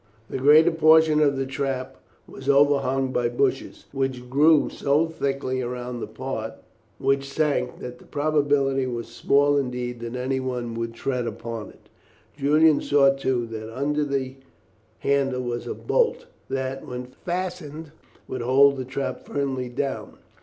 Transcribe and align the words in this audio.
The 0.31 0.39
greater 0.39 0.71
portion 0.71 1.19
of 1.21 1.37
the 1.37 1.45
trap 1.45 1.97
was 2.25 2.49
overhung 2.49 3.11
by 3.13 3.29
bushes, 3.29 3.85
which 3.91 4.27
grew 4.31 4.67
so 4.71 5.05
thickly 5.05 5.61
around 5.61 5.99
the 5.99 6.07
part 6.07 6.53
which 6.97 7.29
sank 7.31 7.77
that 7.81 7.99
the 7.99 8.05
probability 8.07 8.87
was 8.87 9.07
small 9.09 9.57
indeed 9.59 9.99
that 9.99 10.15
anyone 10.15 10.73
would 10.73 10.95
tread 10.95 11.27
upon 11.27 11.69
it. 11.69 11.87
Julian 12.35 12.81
saw, 12.81 13.11
too, 13.13 13.45
that 13.51 13.71
under 13.71 14.03
the 14.03 14.37
handle 15.01 15.43
was 15.43 15.67
a 15.67 15.75
bolt 15.75 16.25
that, 16.49 16.83
when 16.83 17.05
fastened, 17.05 17.91
would 18.27 18.41
hold 18.41 18.77
the 18.77 18.85
trap 18.85 19.19
firmly 19.23 19.69
down. 19.69 20.17